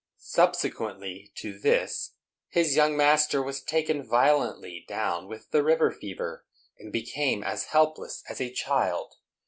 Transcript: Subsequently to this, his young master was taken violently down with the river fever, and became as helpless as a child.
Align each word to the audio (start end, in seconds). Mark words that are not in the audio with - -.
Subsequently 0.17 1.31
to 1.35 1.59
this, 1.59 2.15
his 2.49 2.75
young 2.75 2.97
master 2.97 3.39
was 3.43 3.61
taken 3.61 4.01
violently 4.01 4.83
down 4.87 5.27
with 5.27 5.51
the 5.51 5.63
river 5.63 5.91
fever, 5.91 6.43
and 6.79 6.91
became 6.91 7.43
as 7.43 7.65
helpless 7.65 8.23
as 8.27 8.41
a 8.41 8.51
child. 8.51 9.13